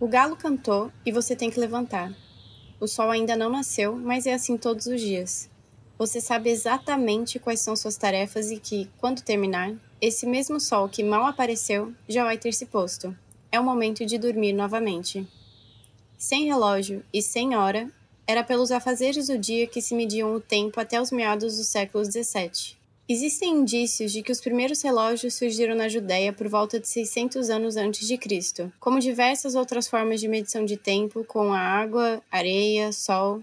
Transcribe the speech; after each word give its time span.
O 0.00 0.08
galo 0.08 0.34
cantou 0.34 0.90
e 1.04 1.12
você 1.12 1.36
tem 1.36 1.50
que 1.50 1.60
levantar. 1.60 2.10
O 2.80 2.86
sol 2.86 3.10
ainda 3.10 3.36
não 3.36 3.50
nasceu, 3.50 3.94
mas 3.94 4.24
é 4.24 4.32
assim 4.32 4.56
todos 4.56 4.86
os 4.86 4.98
dias. 4.98 5.50
Você 5.98 6.22
sabe 6.22 6.48
exatamente 6.48 7.38
quais 7.38 7.60
são 7.60 7.76
suas 7.76 7.98
tarefas 7.98 8.50
e 8.50 8.58
que, 8.58 8.88
quando 8.96 9.20
terminar, 9.20 9.74
esse 10.00 10.24
mesmo 10.24 10.58
sol 10.58 10.88
que 10.88 11.04
mal 11.04 11.26
apareceu 11.26 11.92
já 12.08 12.24
vai 12.24 12.38
ter 12.38 12.54
se 12.54 12.64
posto. 12.64 13.14
É 13.52 13.60
o 13.60 13.64
momento 13.64 14.06
de 14.06 14.16
dormir 14.16 14.54
novamente. 14.54 15.28
Sem 16.16 16.46
relógio 16.46 17.04
e 17.12 17.20
sem 17.20 17.54
hora, 17.54 17.92
era 18.26 18.42
pelos 18.42 18.72
afazeres 18.72 19.26
do 19.26 19.36
dia 19.36 19.66
que 19.66 19.82
se 19.82 19.94
mediam 19.94 20.34
o 20.34 20.40
tempo 20.40 20.80
até 20.80 20.98
os 20.98 21.10
meados 21.10 21.58
do 21.58 21.64
século 21.64 22.02
XVII. 22.06 22.79
Existem 23.12 23.50
indícios 23.50 24.12
de 24.12 24.22
que 24.22 24.30
os 24.30 24.40
primeiros 24.40 24.80
relógios 24.82 25.34
surgiram 25.34 25.74
na 25.74 25.88
Judéia 25.88 26.32
por 26.32 26.46
volta 26.46 26.78
de 26.78 26.86
600 26.86 27.50
anos 27.50 27.76
antes 27.76 28.06
de 28.06 28.16
Cristo, 28.16 28.72
como 28.78 29.00
diversas 29.00 29.56
outras 29.56 29.88
formas 29.88 30.20
de 30.20 30.28
medição 30.28 30.64
de 30.64 30.76
tempo, 30.76 31.24
com 31.24 31.52
a 31.52 31.58
água, 31.58 32.22
areia, 32.30 32.92
sol. 32.92 33.42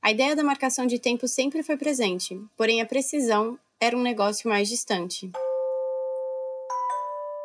A 0.00 0.10
ideia 0.10 0.34
da 0.34 0.42
marcação 0.42 0.86
de 0.86 0.98
tempo 0.98 1.28
sempre 1.28 1.62
foi 1.62 1.76
presente, 1.76 2.40
porém 2.56 2.80
a 2.80 2.86
precisão 2.86 3.58
era 3.78 3.94
um 3.94 4.00
negócio 4.00 4.48
mais 4.48 4.66
distante. 4.66 5.30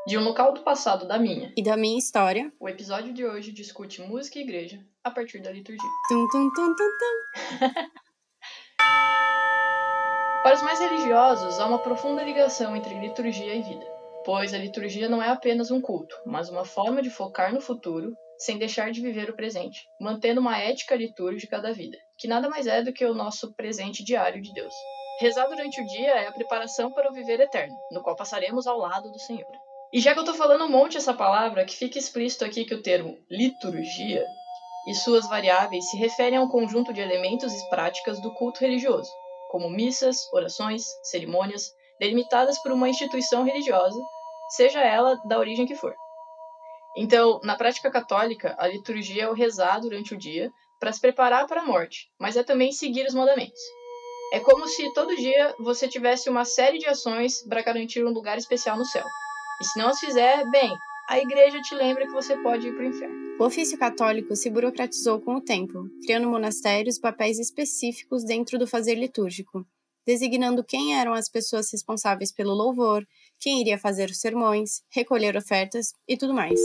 De 0.07 0.17
um 0.17 0.23
local 0.23 0.53
do 0.53 0.61
passado 0.61 1.05
da 1.05 1.19
minha 1.19 1.51
e 1.57 1.61
da 1.61 1.75
minha 1.75 1.99
história, 1.99 2.49
o 2.61 2.69
episódio 2.69 3.11
de 3.11 3.25
hoje 3.25 3.51
discute 3.51 4.01
música 4.01 4.39
e 4.39 4.41
igreja 4.41 4.79
a 5.03 5.11
partir 5.11 5.41
da 5.41 5.51
liturgia. 5.51 5.89
Tum, 6.07 6.29
tum, 6.29 6.49
tum, 6.49 6.75
tum, 6.75 6.89
tum. 6.97 7.99
Para 10.43 10.55
os 10.55 10.61
mais 10.61 10.79
religiosos, 10.79 11.59
há 11.59 11.65
uma 11.65 11.79
profunda 11.79 12.23
ligação 12.23 12.75
entre 12.75 12.97
liturgia 12.99 13.55
e 13.55 13.61
vida, 13.61 13.85
pois 14.23 14.53
a 14.53 14.57
liturgia 14.57 15.09
não 15.09 15.21
é 15.21 15.29
apenas 15.29 15.71
um 15.71 15.81
culto, 15.81 16.15
mas 16.25 16.49
uma 16.49 16.63
forma 16.63 17.01
de 17.01 17.09
focar 17.09 17.53
no 17.53 17.59
futuro 17.59 18.15
sem 18.37 18.57
deixar 18.57 18.91
de 18.91 19.01
viver 19.01 19.29
o 19.29 19.35
presente, 19.35 19.87
mantendo 19.99 20.39
uma 20.39 20.57
ética 20.57 20.95
litúrgica 20.95 21.59
da 21.59 21.71
vida, 21.71 21.97
que 22.17 22.27
nada 22.27 22.49
mais 22.49 22.67
é 22.67 22.81
do 22.81 22.93
que 22.93 23.03
o 23.03 23.13
nosso 23.13 23.53
presente 23.55 24.03
diário 24.03 24.41
de 24.41 24.53
Deus. 24.53 24.73
Rezar 25.19 25.47
durante 25.47 25.81
o 25.81 25.85
dia 25.85 26.11
é 26.11 26.27
a 26.27 26.31
preparação 26.31 26.91
para 26.91 27.09
o 27.09 27.13
viver 27.13 27.39
eterno, 27.39 27.75
no 27.91 28.03
qual 28.03 28.15
passaremos 28.15 28.67
ao 28.67 28.77
lado 28.77 29.11
do 29.11 29.19
Senhor. 29.19 29.51
E 29.91 29.99
já 29.99 30.13
que 30.13 30.19
eu 30.19 30.23
estou 30.23 30.35
falando 30.35 30.65
um 30.65 30.69
monte 30.69 30.97
essa 30.97 31.13
palavra, 31.13 31.65
que 31.65 31.75
fica 31.75 31.97
explícito 31.97 32.45
aqui 32.45 32.65
que 32.65 32.75
o 32.75 32.81
termo 32.81 33.17
liturgia 33.29 34.23
e 34.87 34.93
suas 34.93 35.27
variáveis 35.27 35.89
se 35.89 35.97
referem 35.97 36.37
a 36.37 36.41
um 36.41 36.47
conjunto 36.47 36.93
de 36.93 37.01
elementos 37.01 37.51
e 37.53 37.69
práticas 37.69 38.21
do 38.21 38.33
culto 38.33 38.61
religioso, 38.61 39.11
como 39.49 39.69
missas, 39.69 40.17
orações, 40.33 40.83
cerimônias, 41.03 41.73
delimitadas 41.99 42.61
por 42.61 42.71
uma 42.71 42.89
instituição 42.89 43.43
religiosa, 43.43 43.99
seja 44.49 44.81
ela 44.81 45.15
da 45.25 45.39
origem 45.39 45.65
que 45.65 45.75
for. 45.75 45.95
Então, 46.95 47.39
na 47.43 47.55
prática 47.55 47.91
católica, 47.91 48.55
a 48.57 48.67
liturgia 48.67 49.23
é 49.23 49.29
o 49.29 49.33
rezar 49.33 49.79
durante 49.79 50.13
o 50.13 50.17
dia 50.17 50.51
para 50.79 50.91
se 50.91 50.99
preparar 50.99 51.47
para 51.47 51.61
a 51.61 51.65
morte, 51.65 52.09
mas 52.19 52.35
é 52.35 52.43
também 52.43 52.71
seguir 52.71 53.05
os 53.05 53.13
mandamentos. 53.13 53.61
É 54.33 54.39
como 54.39 54.67
se 54.67 54.91
todo 54.93 55.15
dia 55.15 55.55
você 55.59 55.87
tivesse 55.87 56.29
uma 56.29 56.43
série 56.43 56.79
de 56.79 56.87
ações 56.87 57.41
para 57.47 57.61
garantir 57.61 58.03
um 58.03 58.11
lugar 58.11 58.37
especial 58.37 58.77
no 58.77 58.85
céu. 58.85 59.05
E 59.61 59.65
se 59.65 59.79
não 59.79 59.89
as 59.89 59.99
fizer, 59.99 60.43
bem, 60.49 60.75
a 61.09 61.17
igreja 61.17 61.61
te 61.61 61.73
lembra 61.73 62.05
que 62.05 62.13
você 62.13 62.35
pode 62.37 62.67
ir 62.67 62.73
para 62.73 62.83
o 62.83 62.87
inferno. 62.87 63.26
O 63.39 63.43
ofício 63.43 63.77
católico 63.77 64.35
se 64.35 64.49
burocratizou 64.49 65.21
com 65.21 65.35
o 65.35 65.41
tempo, 65.41 65.87
criando 66.03 66.27
monastérios 66.27 66.97
papéis 66.97 67.37
específicos 67.37 68.23
dentro 68.23 68.57
do 68.57 68.65
fazer 68.65 68.95
litúrgico, 68.95 69.63
designando 70.07 70.63
quem 70.63 70.99
eram 70.99 71.13
as 71.13 71.29
pessoas 71.29 71.71
responsáveis 71.71 72.31
pelo 72.31 72.55
louvor, 72.55 73.05
quem 73.39 73.61
iria 73.61 73.77
fazer 73.77 74.09
os 74.09 74.19
sermões, 74.19 74.81
recolher 74.89 75.37
ofertas 75.37 75.93
e 76.07 76.17
tudo 76.17 76.33
mais. 76.33 76.59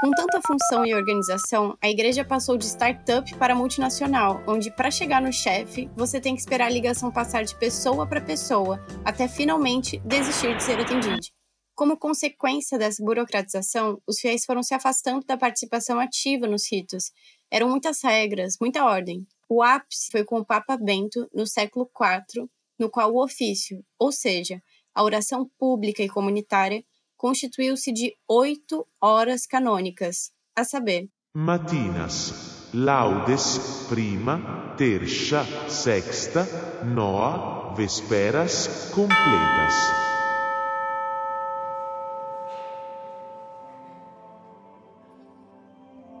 Com 0.00 0.10
tanta 0.10 0.40
função 0.44 0.84
e 0.84 0.92
organização, 0.92 1.78
a 1.80 1.88
igreja 1.88 2.24
passou 2.24 2.58
de 2.58 2.64
startup 2.64 3.32
para 3.36 3.54
multinacional, 3.54 4.42
onde 4.44 4.72
para 4.72 4.90
chegar 4.90 5.22
no 5.22 5.32
chefe, 5.32 5.88
você 5.96 6.20
tem 6.20 6.34
que 6.34 6.40
esperar 6.40 6.66
a 6.66 6.70
ligação 6.70 7.12
passar 7.12 7.44
de 7.44 7.54
pessoa 7.54 8.04
para 8.08 8.20
pessoa, 8.20 8.84
até 9.04 9.28
finalmente 9.28 9.98
desistir 10.00 10.56
de 10.56 10.64
ser 10.64 10.80
atendido. 10.80 11.37
Como 11.78 11.96
consequência 11.96 12.76
dessa 12.76 13.00
burocratização, 13.04 14.02
os 14.04 14.18
fiéis 14.18 14.44
foram 14.44 14.64
se 14.64 14.74
afastando 14.74 15.24
da 15.24 15.36
participação 15.36 16.00
ativa 16.00 16.44
nos 16.48 16.68
ritos. 16.68 17.12
Eram 17.48 17.68
muitas 17.68 18.02
regras, 18.02 18.56
muita 18.60 18.84
ordem. 18.84 19.24
O 19.48 19.62
ápice 19.62 20.10
foi 20.10 20.24
com 20.24 20.40
o 20.40 20.44
Papa 20.44 20.76
Bento, 20.76 21.30
no 21.32 21.46
século 21.46 21.88
IV, 21.88 22.48
no 22.80 22.90
qual 22.90 23.12
o 23.14 23.22
ofício, 23.22 23.80
ou 23.96 24.10
seja, 24.10 24.60
a 24.92 25.04
oração 25.04 25.48
pública 25.56 26.02
e 26.02 26.08
comunitária, 26.08 26.82
constituiu-se 27.16 27.92
de 27.92 28.12
oito 28.26 28.84
horas 29.00 29.46
canônicas, 29.46 30.32
a 30.56 30.64
saber: 30.64 31.08
Matinas, 31.32 32.74
laudes, 32.74 33.86
prima, 33.88 34.74
terça, 34.76 35.46
sexta, 35.68 36.44
noa, 36.84 37.72
vesperas, 37.76 38.90
completas. 38.92 40.07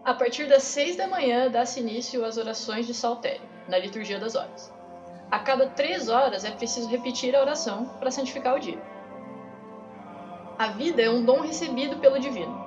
A 0.08 0.14
partir 0.14 0.46
das 0.46 0.62
seis 0.62 0.96
da 0.96 1.06
manhã 1.06 1.50
dá-se 1.50 1.80
início 1.80 2.24
às 2.24 2.38
orações 2.38 2.86
de 2.86 2.94
saltério, 2.94 3.42
na 3.68 3.76
liturgia 3.76 4.18
das 4.18 4.34
horas. 4.34 4.72
A 5.30 5.38
cada 5.38 5.66
três 5.66 6.08
horas 6.08 6.46
é 6.46 6.50
preciso 6.50 6.88
repetir 6.88 7.36
a 7.36 7.42
oração 7.42 7.84
para 7.98 8.10
santificar 8.10 8.56
o 8.56 8.58
dia. 8.58 8.80
A 10.58 10.68
vida 10.68 11.02
é 11.02 11.10
um 11.10 11.22
dom 11.22 11.42
recebido 11.42 11.98
pelo 11.98 12.18
Divino, 12.18 12.58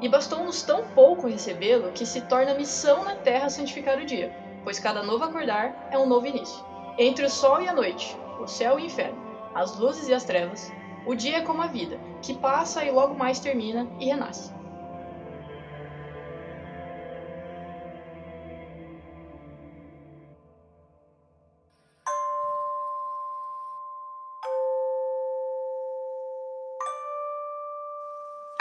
e 0.00 0.08
bastou-nos 0.08 0.62
tão 0.62 0.88
pouco 0.94 1.28
recebê-lo 1.28 1.92
que 1.92 2.06
se 2.06 2.22
torna 2.22 2.54
missão 2.54 3.04
na 3.04 3.14
terra 3.14 3.50
santificar 3.50 3.98
o 3.98 4.06
dia, 4.06 4.34
pois 4.64 4.78
cada 4.78 5.02
novo 5.02 5.22
acordar 5.22 5.90
é 5.90 5.98
um 5.98 6.08
novo 6.08 6.26
início. 6.26 6.64
Entre 6.96 7.26
o 7.26 7.30
sol 7.30 7.60
e 7.60 7.68
a 7.68 7.74
noite, 7.74 8.16
o 8.40 8.46
céu 8.46 8.80
e 8.80 8.84
o 8.84 8.86
inferno, 8.86 9.22
as 9.54 9.76
luzes 9.76 10.08
e 10.08 10.14
as 10.14 10.24
trevas, 10.24 10.72
o 11.04 11.14
dia 11.14 11.36
é 11.36 11.42
como 11.42 11.60
a 11.60 11.66
vida, 11.66 12.00
que 12.22 12.32
passa 12.32 12.82
e 12.82 12.90
logo 12.90 13.14
mais 13.14 13.38
termina 13.38 13.86
e 14.00 14.06
renasce. 14.06 14.55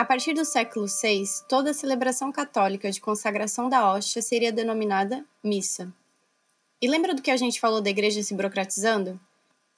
A 0.05 0.07
partir 0.07 0.33
do 0.33 0.45
século 0.45 0.85
VI, 0.85 1.23
toda 1.49 1.73
celebração 1.73 2.31
católica 2.31 2.91
de 2.91 3.01
consagração 3.01 3.67
da 3.67 3.91
hóstia 3.91 4.21
seria 4.21 4.51
denominada 4.51 5.25
missa. 5.43 5.91
E 6.79 6.87
lembra 6.87 7.15
do 7.15 7.23
que 7.23 7.31
a 7.31 7.37
gente 7.37 7.59
falou 7.59 7.81
da 7.81 7.89
igreja 7.89 8.21
se 8.21 8.35
burocratizando? 8.35 9.19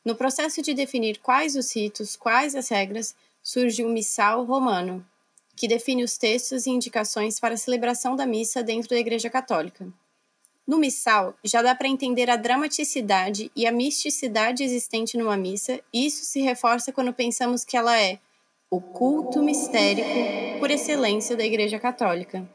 No 0.04 0.16
processo 0.16 0.62
de 0.62 0.74
definir 0.74 1.20
quais 1.20 1.56
os 1.56 1.74
ritos, 1.74 2.18
quais 2.18 2.56
as 2.56 2.68
regras, 2.68 3.16
surge 3.42 3.86
o 3.86 3.90
missal 3.90 4.44
romano, 4.44 5.08
que 5.56 5.66
define 5.66 6.04
os 6.04 6.18
textos 6.18 6.66
e 6.66 6.72
indicações 6.72 7.40
para 7.40 7.54
a 7.54 7.58
celebração 7.58 8.14
da 8.14 8.26
missa 8.26 8.62
dentro 8.62 8.90
da 8.90 8.98
Igreja 8.98 9.30
Católica. 9.30 9.88
No 10.68 10.78
missal, 10.78 11.38
já 11.42 11.62
dá 11.62 11.74
para 11.74 11.88
entender 11.88 12.30
a 12.30 12.36
dramaticidade 12.36 13.50
e 13.56 13.66
a 13.66 13.72
misticidade 13.72 14.62
existente 14.62 15.18
numa 15.18 15.38
missa, 15.38 15.80
e 15.94 16.06
isso 16.06 16.25
se 16.25 16.42
reforça 16.42 16.92
quando 16.92 17.13
pensamos 17.13 17.63
que 17.63 17.78
ela 17.78 17.98
é 17.98 18.19
o 18.69 18.81
culto 18.81 19.42
mistérico 19.42 20.60
por 20.60 20.69
excelência 20.69 21.38
da 21.38 21.46
Igreja 21.46 21.80
Católica. 21.80 22.46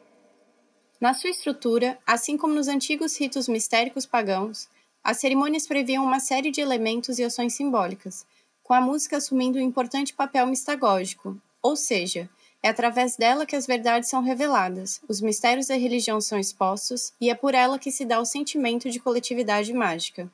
Na 1.01 1.15
sua 1.15 1.31
estrutura, 1.31 1.99
assim 2.07 2.37
como 2.37 2.53
nos 2.53 2.69
antigos 2.69 3.19
ritos 3.19 3.49
mistéricos 3.49 4.05
pagãos, 4.05 4.69
as 5.03 5.17
cerimônias 5.17 5.67
previam 5.67 6.05
uma 6.05 6.21
série 6.21 6.51
de 6.51 6.61
elementos 6.61 7.19
e 7.19 7.25
ações 7.25 7.55
simbólicas, 7.55 8.27
com 8.63 8.75
a 8.75 8.81
música 8.81 9.17
assumindo 9.17 9.59
um 9.59 9.63
importante 9.63 10.13
papel 10.13 10.47
mistagógico, 10.47 11.41
ou 11.63 11.77
seja, 11.77 12.29
é 12.63 12.69
através 12.69 13.17
dela 13.17 13.47
que 13.47 13.57
as 13.57 13.67
verdades 13.67 14.11
são 14.11 14.23
reveladas, 14.23 15.01
os 15.09 15.23
mistérios 15.23 15.69
da 15.69 15.77
religião 15.77 16.21
são 16.21 16.39
expostos 16.39 17.15
e 17.19 17.31
é 17.31 17.35
por 17.35 17.55
ela 17.55 17.79
que 17.79 17.91
se 17.91 18.05
dá 18.05 18.21
o 18.21 18.27
sentimento 18.27 18.91
de 18.91 19.01
coletividade 19.01 19.73
mágica. 19.73 20.31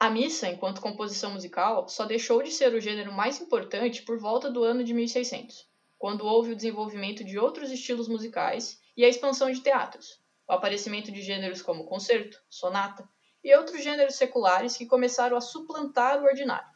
A 0.00 0.10
missa, 0.10 0.46
enquanto 0.46 0.80
composição 0.80 1.32
musical, 1.32 1.88
só 1.88 2.04
deixou 2.04 2.40
de 2.40 2.52
ser 2.52 2.72
o 2.72 2.80
gênero 2.80 3.10
mais 3.10 3.40
importante 3.40 4.02
por 4.02 4.16
volta 4.16 4.48
do 4.48 4.62
ano 4.62 4.84
de 4.84 4.94
1600, 4.94 5.68
quando 5.98 6.24
houve 6.24 6.52
o 6.52 6.56
desenvolvimento 6.56 7.24
de 7.24 7.36
outros 7.36 7.72
estilos 7.72 8.06
musicais 8.06 8.80
e 8.96 9.04
a 9.04 9.08
expansão 9.08 9.50
de 9.50 9.60
teatros, 9.60 10.20
o 10.46 10.52
aparecimento 10.52 11.10
de 11.10 11.20
gêneros 11.20 11.62
como 11.62 11.84
concerto, 11.84 12.40
sonata 12.48 13.08
e 13.42 13.52
outros 13.56 13.82
gêneros 13.82 14.14
seculares 14.14 14.76
que 14.76 14.86
começaram 14.86 15.36
a 15.36 15.40
suplantar 15.40 16.22
o 16.22 16.26
ordinário. 16.26 16.68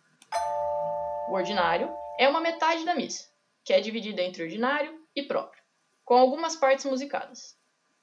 O 1.29 1.35
ordinário 1.35 1.95
é 2.19 2.29
uma 2.29 2.41
metade 2.41 2.85
da 2.85 2.97
missa, 2.97 3.31
que 3.63 3.73
é 3.73 3.81
dividida 3.81 4.21
entre 4.21 4.43
ordinário 4.43 5.01
e 5.15 5.23
próprio, 5.23 5.63
com 6.05 6.15
algumas 6.15 6.57
partes 6.57 6.87
musicadas. 6.87 7.57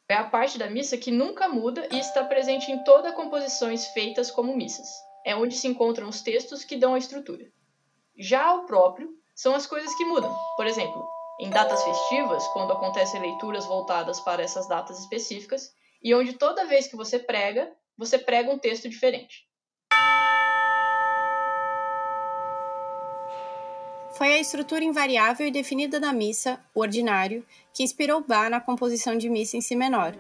É 0.08 0.16
a 0.16 0.24
parte 0.24 0.58
da 0.58 0.70
missa 0.70 0.98
que 0.98 1.12
nunca 1.12 1.50
muda 1.50 1.90
e 1.92 2.00
está 2.00 2.24
presente 2.24 2.72
em 2.72 2.82
todas 2.86 3.12
as 3.12 3.18
composições 3.18 3.86
feitas 3.88 4.32
como 4.32 4.56
missas, 4.56 4.88
é 5.26 5.36
onde 5.36 5.56
se 5.56 5.68
encontram 5.68 6.08
os 6.08 6.22
textos 6.22 6.64
que 6.64 6.78
dão 6.78 6.94
a 6.94 6.98
estrutura. 6.98 7.52
Já 8.18 8.54
o 8.56 8.66
próprio 8.66 9.14
são 9.36 9.56
as 9.56 9.66
coisas 9.66 9.94
que 9.96 10.06
mudam. 10.06 10.36
Por 10.58 10.68
exemplo, 10.68 11.08
em 11.40 11.50
datas 11.50 11.84
festivas, 11.84 12.46
quando 12.50 12.74
acontecem 12.74 13.22
leituras 13.22 13.66
voltadas 13.66 14.20
para 14.20 14.44
essas 14.44 14.68
datas 14.68 15.00
específicas, 15.00 15.74
e 16.04 16.14
onde 16.14 16.34
toda 16.34 16.66
vez 16.66 16.88
que 16.88 16.96
você 16.96 17.18
prega, 17.18 17.72
você 17.98 18.18
prega 18.18 18.52
um 18.52 18.60
texto 18.60 18.90
diferente. 18.90 19.48
Foi 24.18 24.34
a 24.34 24.40
estrutura 24.40 24.84
invariável 24.84 25.48
e 25.48 25.52
definida 25.52 25.98
da 25.98 26.12
missa, 26.12 26.60
o 26.76 26.82
ordinário, 26.82 27.46
que 27.74 27.84
inspirou 27.84 28.22
Bach 28.22 28.50
na 28.50 28.60
composição 28.60 29.18
de 29.18 29.30
missa 29.30 29.56
em 29.56 29.62
si 29.62 29.78
menor. 29.78 30.14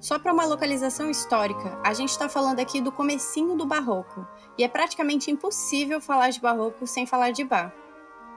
Só 0.00 0.18
para 0.18 0.32
uma 0.32 0.46
localização 0.46 1.10
histórica, 1.10 1.78
a 1.84 1.92
gente 1.92 2.08
está 2.08 2.26
falando 2.26 2.58
aqui 2.58 2.80
do 2.80 2.90
comecinho 2.90 3.54
do 3.54 3.66
barroco, 3.66 4.26
e 4.56 4.64
é 4.64 4.68
praticamente 4.68 5.30
impossível 5.30 6.00
falar 6.00 6.30
de 6.30 6.40
barroco 6.40 6.86
sem 6.86 7.06
falar 7.06 7.32
de 7.32 7.44
Bach. 7.44 7.70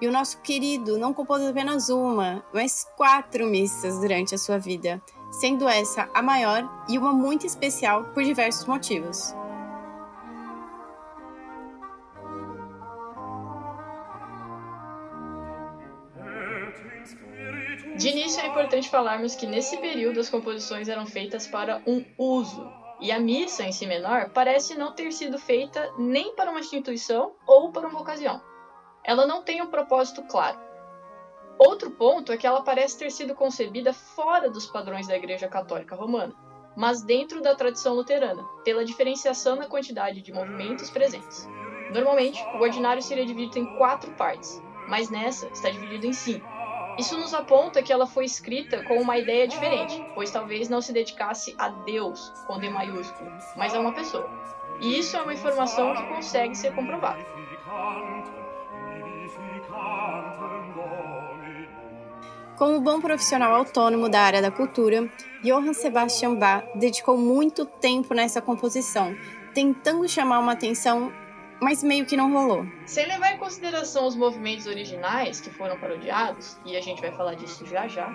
E 0.02 0.08
o 0.08 0.12
nosso 0.12 0.42
querido 0.42 0.98
não 0.98 1.14
compôs 1.14 1.42
apenas 1.42 1.88
uma, 1.88 2.44
mas 2.54 2.86
quatro 2.98 3.46
missas 3.46 3.98
durante 4.00 4.36
a 4.36 4.38
sua 4.38 4.58
vida, 4.58 5.02
sendo 5.32 5.66
essa 5.68 6.10
a 6.14 6.22
maior 6.22 6.70
e 6.90 6.98
uma 6.98 7.14
muito 7.14 7.48
especial 7.48 8.04
por 8.14 8.24
diversos 8.24 8.66
motivos. 8.66 9.34
De 17.96 18.10
início 18.10 18.42
é 18.42 18.48
importante 18.48 18.90
falarmos 18.90 19.36
que 19.36 19.46
nesse 19.46 19.78
período 19.78 20.20
as 20.20 20.30
composições 20.30 20.90
eram 20.90 21.06
feitas 21.06 21.46
para 21.46 21.82
um 21.86 22.04
uso, 22.18 22.68
e 23.00 23.12
a 23.12 23.20
missa 23.20 23.64
em 23.64 23.72
si 23.72 23.86
menor 23.86 24.32
parece 24.34 24.76
não 24.76 24.94
ter 24.94 25.12
sido 25.12 25.38
feita 25.38 25.94
nem 25.98 26.36
para 26.36 26.50
uma 26.50 26.60
instituição 26.60 27.34
ou 27.46 27.72
para 27.72 27.88
uma 27.88 28.02
ocasião. 28.02 28.42
Ela 29.04 29.28
não 29.28 29.44
tem 29.44 29.62
um 29.62 29.68
propósito 29.68 30.24
claro. 30.24 30.60
Outro 31.60 31.92
ponto 31.92 32.32
é 32.32 32.38
que 32.38 32.48
ela 32.48 32.64
parece 32.64 32.98
ter 32.98 33.12
sido 33.12 33.36
concebida 33.36 33.94
fora 33.94 34.50
dos 34.50 34.66
padrões 34.66 35.08
da 35.08 35.16
Igreja 35.16 35.48
Católica 35.48 35.96
Romana, 35.96 36.34
mas 36.76 37.04
dentro 37.04 37.42
da 37.42 37.54
tradição 37.54 37.94
luterana, 37.94 38.44
pela 38.66 38.84
diferenciação 38.84 39.56
na 39.56 39.68
quantidade 39.68 40.22
de 40.22 40.34
movimentos 40.34 40.90
presentes. 40.90 41.48
Normalmente, 41.92 42.44
o 42.56 42.60
ordinário 42.60 43.04
seria 43.04 43.26
dividido 43.26 43.60
em 43.60 43.78
quatro 43.78 44.12
partes, 44.14 44.60
mas 44.88 45.12
nessa 45.12 45.48
está 45.50 45.70
dividido 45.70 46.08
em 46.08 46.14
cinco. 46.14 46.63
Isso 46.98 47.18
nos 47.18 47.34
aponta 47.34 47.82
que 47.82 47.92
ela 47.92 48.06
foi 48.06 48.26
escrita 48.26 48.84
com 48.84 49.02
uma 49.02 49.18
ideia 49.18 49.48
diferente, 49.48 50.04
pois 50.14 50.32
talvez 50.32 50.70
não 50.70 50.82
se 50.82 50.94
dedicasse 50.94 51.56
a 51.58 51.70
Deus 51.70 52.32
com 52.46 52.60
D 52.60 52.70
maiúsculo, 52.70 53.32
mas 53.56 53.74
a 53.74 53.80
uma 53.80 53.94
pessoa. 53.94 54.30
E 54.80 55.00
isso 55.00 55.16
é 55.18 55.22
uma 55.22 55.34
informação 55.34 55.96
que 55.96 56.04
consegue 56.08 56.56
ser 56.56 56.74
comprovada. 56.76 57.26
Como 62.58 62.80
bom 62.80 63.02
profissional 63.02 63.56
autônomo 63.56 64.08
da 64.08 64.22
área 64.22 64.42
da 64.42 64.52
cultura, 64.52 65.10
Johann 65.44 65.74
Sebastian 65.74 66.36
Bach 66.36 66.64
dedicou 66.76 67.18
muito 67.18 67.66
tempo 67.66 68.14
nessa 68.14 68.42
composição, 68.42 69.16
tentando 69.54 70.08
chamar 70.08 70.40
uma 70.40 70.54
atenção, 70.54 71.12
mas 71.64 71.82
meio 71.82 72.06
que 72.06 72.18
não 72.18 72.32
rolou. 72.32 72.66
Sem 72.86 73.08
levar 73.08 73.34
em 73.34 73.38
consideração 73.38 74.06
os 74.06 74.16
movimentos 74.16 74.68
originais 74.68 75.40
que 75.40 75.50
foram 75.50 75.80
parodiados, 75.80 76.58
e 76.66 76.76
a 76.76 76.82
gente 76.82 77.02
vai 77.02 77.12
falar 77.12 77.36
disso 77.36 77.66
já 77.66 77.88
já, 77.88 78.14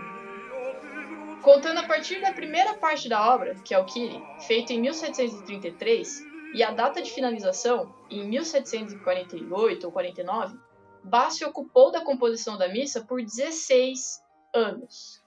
contando 1.42 1.78
a 1.78 1.86
partir 1.86 2.20
da 2.20 2.32
primeira 2.32 2.74
parte 2.74 3.08
da 3.08 3.34
obra, 3.34 3.54
que 3.64 3.74
é 3.74 3.78
o 3.78 3.84
Kyrie, 3.84 4.22
feito 4.46 4.72
em 4.72 4.80
1733, 4.80 6.22
e 6.54 6.62
a 6.62 6.70
data 6.70 7.02
de 7.02 7.10
finalização, 7.10 7.94
em 8.10 8.28
1748 8.28 9.84
ou 9.84 9.92
49, 9.92 10.58
Bach 11.02 11.32
se 11.32 11.44
ocupou 11.44 11.90
da 11.90 12.02
composição 12.02 12.58
da 12.58 12.68
missa 12.68 13.00
por 13.00 13.22
16 13.22 14.20
anos. 14.54 15.22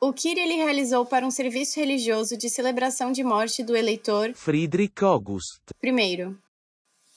O 0.00 0.12
Kyrie 0.12 0.42
ele 0.42 0.54
realizou 0.54 1.04
para 1.04 1.26
um 1.26 1.30
serviço 1.30 1.80
religioso 1.80 2.36
de 2.36 2.48
celebração 2.48 3.10
de 3.10 3.24
morte 3.24 3.64
do 3.64 3.76
eleitor 3.76 4.32
Friedrich 4.34 5.02
August. 5.02 5.60
I, 5.82 6.36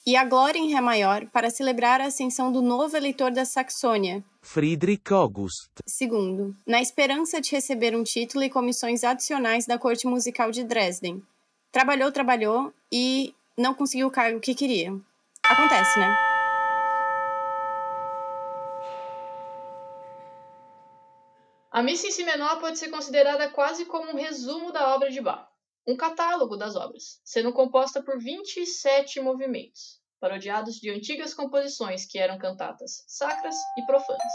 e 0.04 0.16
a 0.16 0.24
Glória 0.24 0.58
em 0.58 0.72
Ré 0.72 0.80
maior 0.80 1.26
para 1.26 1.50
celebrar 1.50 2.00
a 2.00 2.06
ascensão 2.06 2.50
do 2.50 2.60
novo 2.60 2.96
eleitor 2.96 3.30
da 3.30 3.44
Saxônia, 3.44 4.22
Friedrich 4.40 5.12
August. 5.12 5.70
II, 6.00 6.54
na 6.66 6.82
esperança 6.82 7.40
de 7.40 7.52
receber 7.52 7.96
um 7.96 8.02
título 8.02 8.42
e 8.42 8.50
comissões 8.50 9.04
adicionais 9.04 9.66
da 9.66 9.78
Corte 9.78 10.06
Musical 10.06 10.50
de 10.50 10.64
Dresden. 10.64 11.22
Trabalhou, 11.70 12.10
trabalhou 12.10 12.72
e 12.90 13.34
não 13.56 13.72
conseguiu 13.72 14.08
o 14.08 14.10
cargo 14.10 14.40
que 14.40 14.54
queria. 14.54 14.92
Acontece, 15.44 15.98
né? 15.98 16.16
A 21.70 21.82
missa 21.82 22.06
em 22.06 22.10
si 22.10 22.22
menor 22.22 22.60
pode 22.60 22.78
ser 22.78 22.90
considerada 22.90 23.48
quase 23.48 23.86
como 23.86 24.10
um 24.10 24.16
resumo 24.16 24.72
da 24.72 24.94
obra 24.94 25.10
de 25.10 25.22
Bach, 25.22 25.48
um 25.86 25.96
catálogo 25.96 26.56
das 26.56 26.76
obras, 26.76 27.20
sendo 27.24 27.52
composta 27.52 28.02
por 28.02 28.18
27 28.18 29.20
movimentos, 29.20 30.00
parodiados 30.20 30.76
de 30.76 30.90
antigas 30.90 31.34
composições 31.34 32.06
que 32.06 32.18
eram 32.18 32.38
cantatas 32.38 33.04
sacras 33.08 33.56
e 33.76 33.84
profanas. 33.84 34.32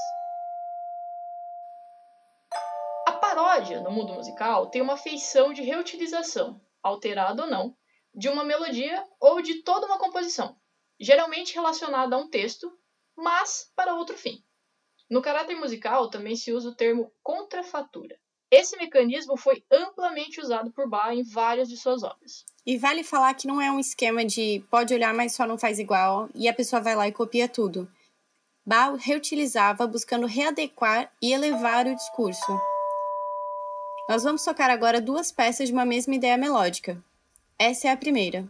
A 3.07 3.13
paródia 3.13 3.81
no 3.81 3.91
mundo 3.91 4.13
musical 4.13 4.69
tem 4.69 4.81
uma 4.81 4.97
feição 4.97 5.53
de 5.53 5.61
reutilização, 5.61 6.59
alterada 6.83 7.43
ou 7.43 7.49
não, 7.49 7.75
de 8.13 8.27
uma 8.27 8.43
melodia 8.43 9.05
ou 9.19 9.41
de 9.41 9.63
toda 9.63 9.85
uma 9.85 9.99
composição, 9.99 10.57
geralmente 10.99 11.53
relacionada 11.53 12.15
a 12.15 12.19
um 12.19 12.29
texto, 12.29 12.77
mas 13.15 13.71
para 13.75 13.95
outro 13.95 14.17
fim. 14.17 14.43
No 15.09 15.21
caráter 15.21 15.55
musical 15.55 16.09
também 16.09 16.35
se 16.35 16.51
usa 16.51 16.69
o 16.69 16.75
termo 16.75 17.13
contrafatura. 17.23 18.19
Esse 18.49 18.77
mecanismo 18.77 19.35
foi 19.35 19.61
amplamente 19.69 20.39
usado 20.39 20.71
por 20.71 20.89
Bach 20.89 21.13
em 21.13 21.23
várias 21.23 21.67
de 21.67 21.75
suas 21.75 22.01
obras. 22.01 22.45
E 22.65 22.77
vale 22.77 23.03
falar 23.03 23.33
que 23.33 23.47
não 23.47 23.61
é 23.61 23.69
um 23.69 23.79
esquema 23.79 24.23
de 24.23 24.63
pode 24.69 24.93
olhar, 24.93 25.13
mas 25.13 25.33
só 25.33 25.45
não 25.45 25.57
faz 25.57 25.79
igual, 25.79 26.29
e 26.33 26.47
a 26.47 26.53
pessoa 26.53 26.81
vai 26.81 26.95
lá 26.95 27.07
e 27.07 27.11
copia 27.11 27.47
tudo. 27.49 27.89
Bach 28.65 28.97
reutilizava 28.99 29.85
buscando 29.85 30.25
readequar 30.25 31.11
e 31.21 31.33
elevar 31.33 31.87
o 31.87 31.95
discurso. 31.95 32.59
Nós 34.09 34.23
vamos 34.23 34.43
tocar 34.43 34.69
agora 34.69 35.01
duas 35.01 35.31
peças 35.31 35.67
de 35.67 35.73
uma 35.73 35.85
mesma 35.85 36.15
ideia 36.15 36.37
melódica. 36.37 37.01
Essa 37.59 37.89
é 37.89 37.91
a 37.91 37.97
primeira. 37.97 38.47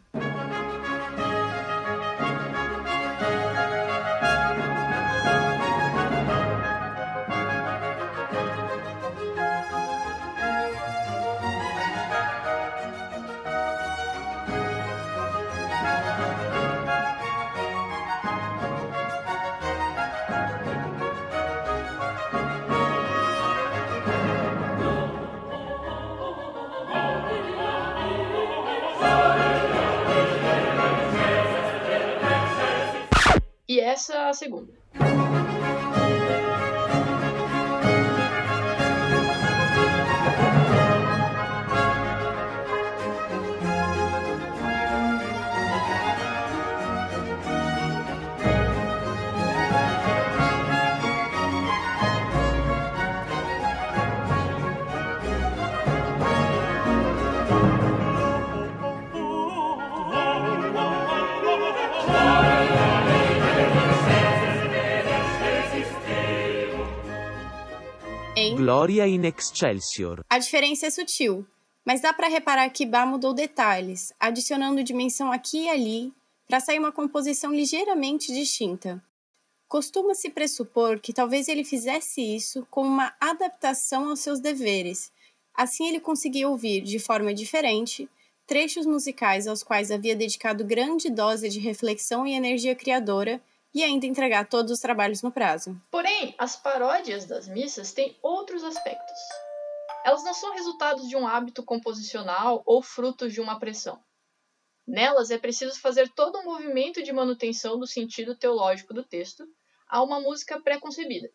A 34.30 34.34
segunda. 34.34 34.74
Gloria 68.68 69.08
in 69.08 69.24
excelsior. 69.24 70.26
A 70.30 70.38
diferença 70.40 70.88
é 70.88 70.90
sutil, 70.90 71.48
mas 71.86 72.02
dá 72.02 72.12
para 72.12 72.28
reparar 72.28 72.70
que 72.70 72.86
Bach 72.86 73.08
mudou 73.08 73.34
detalhes, 73.34 74.12
adicionando 74.20 74.84
dimensão 74.84 75.32
aqui 75.32 75.60
e 75.60 75.70
ali 75.70 76.14
para 76.46 76.60
sair 76.60 76.78
uma 76.78 76.92
composição 76.92 77.54
ligeiramente 77.54 78.28
distinta. 78.34 79.02
Costuma-se 79.70 80.30
pressupor 80.32 81.00
que 81.00 81.14
talvez 81.14 81.48
ele 81.48 81.64
fizesse 81.64 82.20
isso 82.20 82.68
como 82.70 82.90
uma 82.90 83.16
adaptação 83.22 84.10
aos 84.10 84.20
seus 84.20 84.42
deveres. 84.42 85.14
Assim, 85.56 85.88
ele 85.88 86.02
conseguia 86.02 86.50
ouvir, 86.50 86.82
de 86.82 87.00
forma 87.00 87.34
diferente, 87.34 88.10
trechos 88.46 88.86
musicais 88.86 89.48
aos 89.48 89.64
quais 89.64 89.92
havia 89.92 90.14
dedicado 90.14 90.66
grande 90.66 91.10
dose 91.10 91.48
de 91.48 91.60
reflexão 91.60 92.28
e 92.28 92.34
energia 92.34 92.76
criadora 92.76 93.42
e 93.74 93.84
ainda 93.84 94.06
entregar 94.06 94.48
todos 94.48 94.72
os 94.72 94.80
trabalhos 94.80 95.22
no 95.22 95.32
prazo. 95.32 95.80
Porém, 95.92 96.34
as 96.38 96.56
paródias 96.56 97.26
das 97.26 97.48
missas 97.48 97.92
têm 97.92 98.18
outros 98.22 98.64
aspectos. 98.64 99.18
Elas 100.06 100.24
não 100.24 100.34
são 100.34 100.54
resultados 100.54 101.08
de 101.08 101.16
um 101.16 101.28
hábito 101.28 101.64
composicional 101.64 102.64
ou 102.66 102.82
frutos 102.82 103.34
de 103.34 103.42
uma 103.42 103.60
pressão. 103.60 104.02
Nelas 104.88 105.32
é 105.32 105.38
preciso 105.38 105.80
fazer 105.82 106.10
todo 106.14 106.40
um 106.40 106.46
movimento 106.46 107.04
de 107.04 107.12
manutenção 107.12 107.78
do 107.78 107.86
sentido 107.86 108.38
teológico 108.38 108.94
do 108.94 109.04
texto 109.04 109.46
a 109.90 110.02
uma 110.02 110.20
música 110.20 110.62
pré-concebida, 110.62 111.30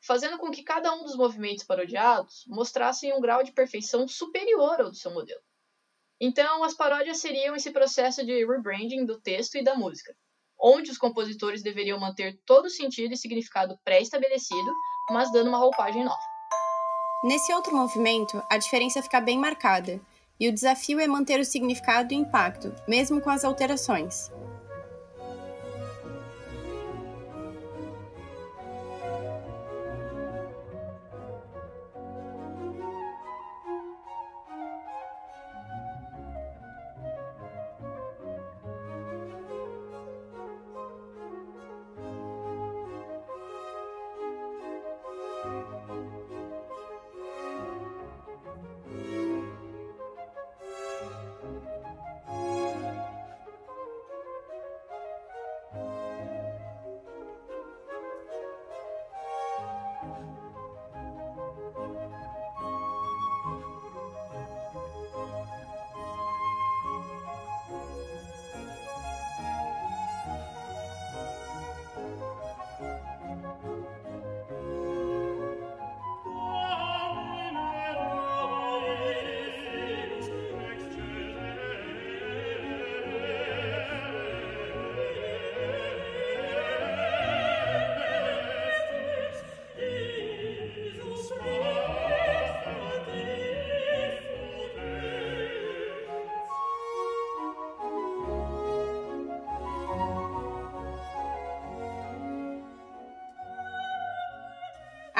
fazendo 0.00 0.38
com 0.38 0.50
que 0.50 0.62
cada 0.62 0.94
um 0.94 1.02
dos 1.02 1.14
movimentos 1.14 1.64
parodiados 1.64 2.44
mostrassem 2.46 3.12
um 3.12 3.20
grau 3.20 3.42
de 3.42 3.52
perfeição 3.52 4.08
superior 4.08 4.80
ao 4.80 4.90
do 4.90 4.96
seu 4.96 5.12
modelo. 5.12 5.42
Então, 6.18 6.64
as 6.64 6.74
paródias 6.74 7.18
seriam 7.18 7.54
esse 7.54 7.70
processo 7.70 8.24
de 8.24 8.46
rebranding 8.46 9.04
do 9.04 9.20
texto 9.20 9.56
e 9.56 9.64
da 9.64 9.74
música, 9.74 10.16
onde 10.60 10.90
os 10.90 10.98
compositores 10.98 11.62
deveriam 11.62 11.98
manter 11.98 12.38
todo 12.46 12.66
o 12.66 12.70
sentido 12.70 13.12
e 13.12 13.16
significado 13.16 13.78
pré-estabelecido, 13.84 14.70
mas 15.10 15.30
dando 15.32 15.48
uma 15.48 15.58
roupagem 15.58 16.04
nova. 16.04 16.18
Nesse 17.24 17.52
outro 17.52 17.74
movimento, 17.74 18.42
a 18.50 18.58
diferença 18.58 19.02
fica 19.02 19.20
bem 19.20 19.38
marcada, 19.38 20.00
e 20.38 20.48
o 20.48 20.52
desafio 20.52 21.00
é 21.00 21.06
manter 21.06 21.40
o 21.40 21.44
significado 21.44 22.12
e 22.12 22.16
impacto, 22.16 22.74
mesmo 22.88 23.20
com 23.20 23.30
as 23.30 23.44
alterações. 23.44 24.30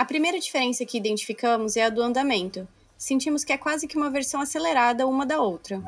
A 0.04 0.06
primeira 0.06 0.38
diferença 0.38 0.84
que 0.84 0.98
identificamos 0.98 1.78
é 1.78 1.84
a 1.84 1.88
do 1.88 2.02
andamento. 2.02 2.68
Sentimos 2.98 3.42
que 3.42 3.54
é 3.54 3.56
quase 3.56 3.86
que 3.86 3.96
uma 3.96 4.10
versão 4.10 4.38
acelerada 4.38 5.06
uma 5.06 5.24
da 5.24 5.40
outra. 5.40 5.82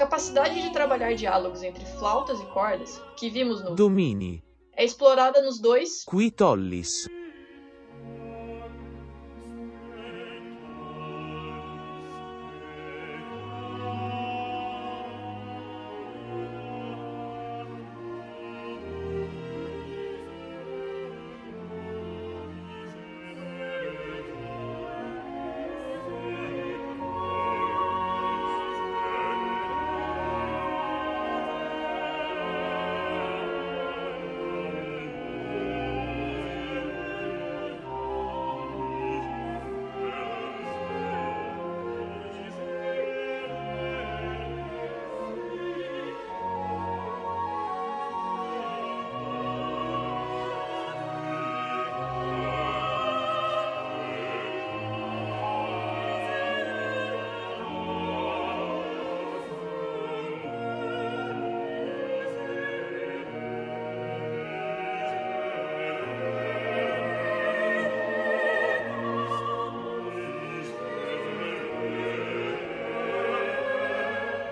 Capacidade 0.00 0.62
de 0.62 0.72
trabalhar 0.72 1.14
diálogos 1.14 1.62
entre 1.62 1.84
flautas 1.84 2.40
e 2.40 2.46
cordas, 2.46 3.02
que 3.18 3.28
vimos 3.28 3.62
no 3.62 3.74
Domini. 3.74 4.42
é 4.74 4.82
explorada 4.82 5.42
nos 5.42 5.60
dois 5.60 6.06
Qui 6.06 6.30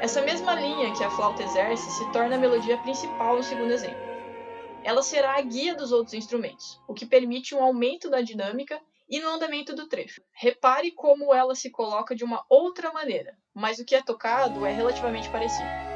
Essa 0.09 0.23
mesma 0.23 0.55
linha 0.55 0.91
que 0.95 1.05
a 1.05 1.11
flauta 1.11 1.43
exerce 1.43 1.91
se 1.91 2.13
torna 2.13 2.37
a 2.37 2.39
melodia 2.39 2.79
principal 2.79 3.37
no 3.37 3.43
segundo 3.43 3.71
exemplo. 3.75 4.01
Ela 4.83 5.03
será 5.03 5.37
a 5.37 5.41
guia 5.43 5.75
dos 5.75 5.93
outros 5.93 6.15
instrumentos, 6.15 6.81
o 6.89 6.95
que 6.95 7.05
permite 7.05 7.55
um 7.55 7.63
aumento 7.63 8.09
da 8.09 8.23
dinâmica 8.23 8.81
e 9.07 9.21
no 9.21 9.29
andamento 9.29 9.75
do 9.77 9.87
trecho. 9.87 10.23
Repare 10.33 10.93
como 10.93 11.35
ela 11.35 11.55
se 11.55 11.69
coloca 11.69 12.17
de 12.17 12.25
uma 12.25 12.43
outra 12.49 12.91
maneira, 12.91 13.37
mas 13.53 13.79
o 13.79 13.85
que 13.85 13.95
é 13.95 14.01
tocado 14.01 14.65
é 14.65 14.73
relativamente 14.73 15.29
parecido. 15.29 15.88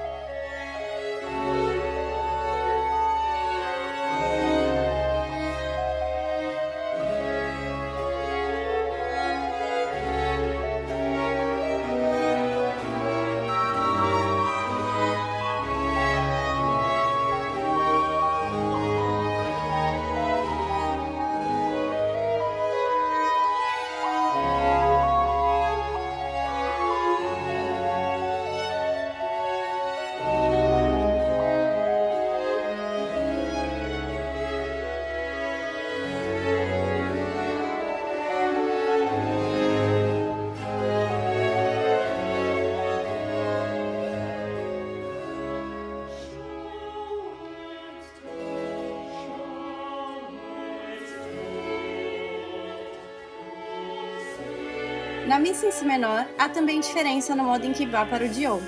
Missa 55.42 55.66
em 55.66 55.72
si 55.72 55.84
menor, 55.84 56.24
há 56.38 56.48
também 56.48 56.78
diferença 56.78 57.34
no 57.34 57.42
modo 57.42 57.66
em 57.66 57.72
que 57.72 57.84
Bach 57.84 58.08
parodiou. 58.08 58.62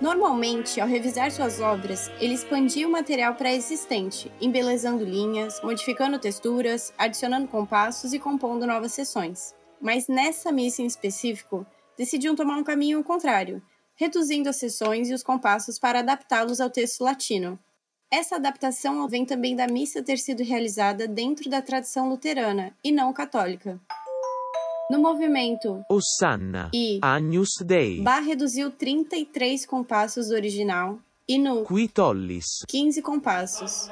Normalmente, 0.00 0.80
ao 0.80 0.88
revisar 0.88 1.30
suas 1.30 1.60
obras, 1.60 2.10
ele 2.18 2.34
expandia 2.34 2.88
o 2.88 2.90
material 2.90 3.36
pré-existente, 3.36 4.32
embelezando 4.40 5.04
linhas, 5.04 5.62
modificando 5.62 6.18
texturas, 6.18 6.92
adicionando 6.98 7.46
compassos 7.46 8.12
e 8.12 8.18
compondo 8.18 8.66
novas 8.66 8.92
seções. 8.92 9.54
Mas 9.80 10.08
nessa 10.08 10.50
missa 10.50 10.82
em 10.82 10.86
específico, 10.86 11.64
decidiam 11.96 12.34
tomar 12.34 12.56
um 12.56 12.64
caminho 12.64 13.04
contrário, 13.04 13.62
reduzindo 13.94 14.48
as 14.48 14.56
seções 14.56 15.10
e 15.10 15.14
os 15.14 15.22
compassos 15.22 15.78
para 15.78 16.00
adaptá-los 16.00 16.60
ao 16.60 16.70
texto 16.70 17.04
latino. 17.04 17.56
Essa 18.10 18.34
adaptação 18.34 19.06
vem 19.06 19.24
também 19.24 19.54
da 19.54 19.68
missa 19.68 20.02
ter 20.02 20.18
sido 20.18 20.42
realizada 20.42 21.06
dentro 21.06 21.48
da 21.48 21.62
tradição 21.62 22.08
luterana 22.08 22.76
e 22.82 22.90
não 22.90 23.12
católica. 23.12 23.80
No 24.90 24.98
movimento 24.98 25.84
Ossanna. 25.88 26.68
e 26.74 26.98
Agnus 27.00 27.50
Dei. 27.64 28.00
Bach 28.00 28.26
reduziu 28.26 28.72
33 28.72 29.64
compassos 29.64 30.26
do 30.28 30.34
original 30.34 30.98
e 31.28 31.38
no 31.38 31.62
Qui 31.62 31.86
tollis. 31.86 32.64
15 32.66 33.00
compassos. 33.00 33.88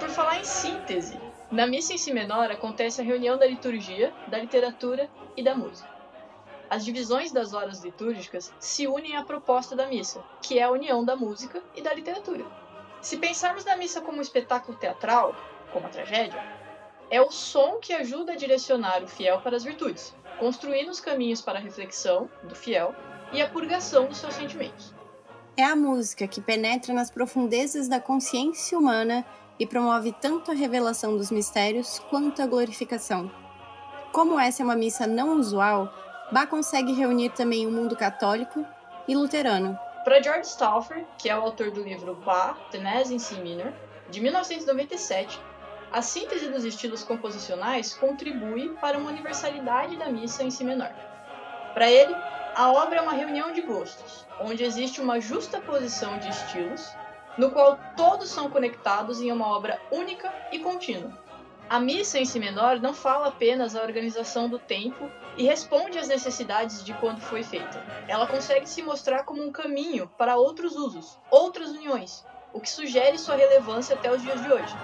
Por 0.00 0.08
falar 0.08 0.40
em 0.40 0.44
síntese, 0.44 1.20
na 1.50 1.66
missa 1.66 1.92
em 1.92 1.98
si 1.98 2.10
menor 2.10 2.50
acontece 2.50 3.02
a 3.02 3.04
reunião 3.04 3.36
da 3.36 3.46
liturgia, 3.46 4.14
da 4.28 4.38
literatura 4.38 5.10
e 5.36 5.42
da 5.42 5.54
música. 5.54 5.90
As 6.70 6.84
divisões 6.84 7.30
das 7.30 7.52
horas 7.52 7.84
litúrgicas 7.84 8.50
se 8.58 8.86
unem 8.86 9.14
à 9.14 9.22
proposta 9.22 9.76
da 9.76 9.86
missa, 9.86 10.24
que 10.40 10.58
é 10.58 10.62
a 10.62 10.70
união 10.70 11.04
da 11.04 11.14
música 11.14 11.62
e 11.76 11.82
da 11.82 11.92
literatura. 11.92 12.46
Se 13.02 13.18
pensarmos 13.18 13.64
na 13.66 13.76
missa 13.76 14.00
como 14.00 14.18
um 14.18 14.22
espetáculo 14.22 14.78
teatral, 14.78 15.36
como 15.70 15.86
a 15.86 15.90
tragédia, 15.90 16.42
é 17.10 17.20
o 17.20 17.30
som 17.30 17.78
que 17.78 17.92
ajuda 17.92 18.32
a 18.32 18.36
direcionar 18.36 19.02
o 19.02 19.08
fiel 19.08 19.42
para 19.42 19.56
as 19.56 19.64
virtudes, 19.64 20.14
construindo 20.38 20.88
os 20.88 21.00
caminhos 21.00 21.42
para 21.42 21.58
a 21.58 21.62
reflexão 21.62 22.30
do 22.44 22.54
fiel 22.54 22.94
e 23.32 23.42
a 23.42 23.48
purgação 23.48 24.06
dos 24.06 24.16
seus 24.16 24.32
sentimentos. 24.32 24.94
É 25.56 25.64
a 25.64 25.76
música 25.76 26.26
que 26.26 26.40
penetra 26.40 26.94
nas 26.94 27.10
profundezas 27.10 27.86
da 27.86 28.00
consciência 28.00 28.78
humana 28.78 29.26
e 29.60 29.66
promove 29.66 30.10
tanto 30.12 30.50
a 30.50 30.54
revelação 30.54 31.16
dos 31.18 31.30
mistérios 31.30 31.98
quanto 32.08 32.40
a 32.40 32.46
glorificação. 32.46 33.30
Como 34.10 34.40
essa 34.40 34.62
é 34.62 34.64
uma 34.64 34.74
missa 34.74 35.06
não 35.06 35.38
usual, 35.38 35.92
Bach 36.32 36.48
consegue 36.48 36.94
reunir 36.94 37.30
também 37.30 37.66
o 37.66 37.70
mundo 37.70 37.94
católico 37.94 38.64
e 39.06 39.14
luterano. 39.14 39.78
Para 40.02 40.22
George 40.22 40.48
Stauffer, 40.48 41.04
que 41.18 41.28
é 41.28 41.36
o 41.36 41.42
autor 41.42 41.70
do 41.70 41.82
livro 41.82 42.14
Bach, 42.14 42.56
The 42.70 42.78
Mass 42.78 43.10
in 43.10 43.18
C 43.18 43.34
Minor, 43.36 43.72
de 44.08 44.20
1997, 44.20 45.38
a 45.92 46.00
síntese 46.02 46.48
dos 46.48 46.64
estilos 46.64 47.02
composicionais 47.02 47.94
contribui 47.94 48.70
para 48.80 48.96
uma 48.96 49.10
universalidade 49.10 49.96
da 49.96 50.08
missa 50.08 50.42
em 50.42 50.50
Si 50.50 50.64
menor. 50.64 50.92
Para 51.74 51.90
ele, 51.90 52.14
a 52.54 52.72
obra 52.72 52.98
é 52.98 53.02
uma 53.02 53.12
reunião 53.12 53.52
de 53.52 53.60
gostos, 53.60 54.26
onde 54.40 54.64
existe 54.64 55.00
uma 55.00 55.20
justa 55.20 55.60
posição 55.60 56.18
de 56.18 56.28
estilos, 56.28 56.88
no 57.40 57.50
qual 57.50 57.80
todos 57.96 58.28
são 58.28 58.50
conectados 58.50 59.18
em 59.22 59.32
uma 59.32 59.48
obra 59.48 59.80
única 59.90 60.30
e 60.52 60.58
contínua. 60.58 61.10
A 61.70 61.80
missa 61.80 62.18
em 62.18 62.24
si 62.26 62.38
menor 62.38 62.78
não 62.80 62.92
fala 62.92 63.28
apenas 63.28 63.74
a 63.74 63.82
organização 63.82 64.46
do 64.46 64.58
tempo 64.58 65.10
e 65.38 65.44
responde 65.44 65.98
às 65.98 66.06
necessidades 66.06 66.84
de 66.84 66.92
quando 66.92 67.22
foi 67.22 67.42
feita. 67.42 67.82
Ela 68.06 68.26
consegue 68.26 68.68
se 68.68 68.82
mostrar 68.82 69.24
como 69.24 69.42
um 69.42 69.50
caminho 69.50 70.06
para 70.18 70.36
outros 70.36 70.76
usos, 70.76 71.18
outras 71.30 71.70
uniões, 71.70 72.26
o 72.52 72.60
que 72.60 72.68
sugere 72.68 73.16
sua 73.16 73.36
relevância 73.36 73.96
até 73.96 74.12
os 74.12 74.20
dias 74.20 74.42
de 74.42 74.52
hoje. 74.52 74.74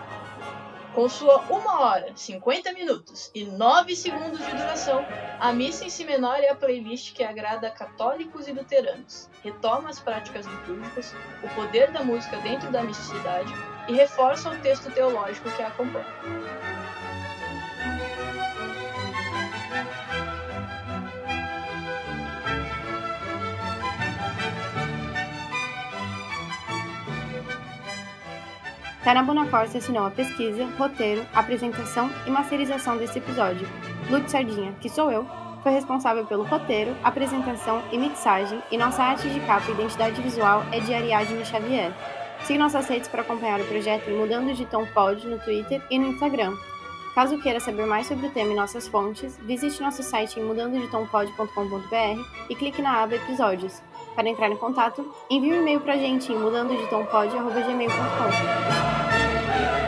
Com 0.96 1.10
sua 1.10 1.42
1 1.50 1.78
hora, 1.78 2.16
50 2.16 2.72
minutos 2.72 3.30
e 3.34 3.44
9 3.44 3.94
segundos 3.94 4.38
de 4.38 4.50
duração, 4.50 5.04
a 5.38 5.52
missa 5.52 5.84
em 5.84 5.90
si 5.90 6.06
menor 6.06 6.38
é 6.40 6.48
a 6.48 6.54
playlist 6.54 7.12
que 7.12 7.22
agrada 7.22 7.68
a 7.68 7.70
católicos 7.70 8.48
e 8.48 8.52
luteranos, 8.52 9.28
retoma 9.42 9.90
as 9.90 10.00
práticas 10.00 10.46
litúrgicas, 10.46 11.14
o 11.44 11.54
poder 11.54 11.90
da 11.90 12.02
música 12.02 12.38
dentro 12.38 12.70
da 12.70 12.82
misticidade 12.82 13.52
e 13.86 13.92
reforça 13.92 14.48
o 14.48 14.58
texto 14.60 14.90
teológico 14.90 15.50
que 15.50 15.60
a 15.60 15.68
acompanha. 15.68 16.06
Tana 29.06 29.22
Bonacorsi 29.22 29.78
assinou 29.78 30.04
a 30.04 30.10
pesquisa, 30.10 30.66
roteiro, 30.76 31.24
apresentação 31.32 32.10
e 32.26 32.30
masterização 32.30 32.96
desse 32.96 33.18
episódio. 33.18 33.64
Lute 34.10 34.28
Sardinha, 34.28 34.72
que 34.80 34.88
sou 34.88 35.12
eu, 35.12 35.24
foi 35.62 35.70
responsável 35.70 36.26
pelo 36.26 36.42
roteiro, 36.42 36.92
apresentação 37.04 37.84
e 37.92 37.98
mixagem, 37.98 38.60
e 38.68 38.76
nossa 38.76 39.04
arte 39.04 39.30
de 39.30 39.38
capa 39.46 39.70
e 39.70 39.74
identidade 39.74 40.20
visual 40.20 40.64
é 40.72 40.80
de 40.80 40.92
Ariadne 40.92 41.44
Xavier. 41.44 41.92
Siga 42.42 42.58
nossas 42.58 42.88
redes 42.88 43.08
para 43.08 43.22
acompanhar 43.22 43.60
o 43.60 43.64
projeto 43.66 44.10
Mudando 44.10 44.52
de 44.52 44.66
Tom 44.66 44.84
Pod 44.86 45.24
no 45.24 45.38
Twitter 45.38 45.80
e 45.88 46.00
no 46.00 46.08
Instagram. 46.08 46.56
Caso 47.14 47.40
queira 47.40 47.60
saber 47.60 47.86
mais 47.86 48.08
sobre 48.08 48.26
o 48.26 48.30
tema 48.30 48.54
e 48.54 48.56
nossas 48.56 48.88
fontes, 48.88 49.38
visite 49.38 49.80
nosso 49.80 50.02
site 50.02 50.40
em 50.40 50.42
mudandodetompod.com.br 50.42 52.24
e 52.50 52.54
clique 52.56 52.82
na 52.82 53.04
aba 53.04 53.14
Episódios. 53.14 53.80
Para 54.16 54.28
entrar 54.28 54.50
em 54.50 54.56
contato, 54.56 55.14
envie 55.30 55.52
um 55.52 55.60
e-mail 55.62 55.80
para 55.80 55.94
a 55.94 55.96
gente 55.96 56.32
em 56.32 56.36
Amen. 59.56 59.85